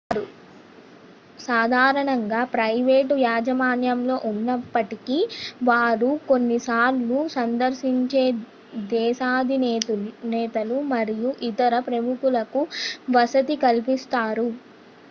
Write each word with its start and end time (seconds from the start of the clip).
వారు 0.07 0.21
సాధారణంగా 1.39 2.39
ప్రైవేటు 2.53 3.15
యాజమాన్యంలో 3.23 4.15
ఉన్నప్పటికీ 4.29 5.17
వారు 5.69 6.09
కొన్నిసార్లు 6.27 7.19
సందర్శించే 7.35 8.25
దేశాధినేతలు 8.95 9.99
మరియు 10.91 11.31
ఇతర 11.51 11.73
ప్రముఖులకు 11.89 12.63
వసతి 13.15 13.57
కలిపిస్తారు 13.63 14.49